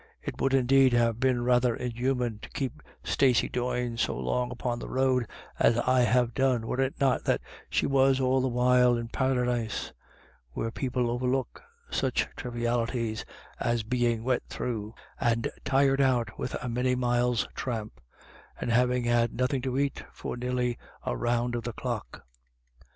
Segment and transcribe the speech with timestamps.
[0.23, 4.89] It would, indeed, have been rather inhuman to keep Stacey Doyne so long upon the
[4.89, 5.27] road
[5.59, 7.39] as I # have done, were it not that
[7.69, 9.93] she was all the while in Paradise,
[10.53, 11.61] where people overlook
[11.91, 13.25] such trivialities
[13.59, 18.01] as being wet through and tired out with a many miles' tramp,
[18.59, 22.25] and having had nothing to eat for nearly a round of the clock.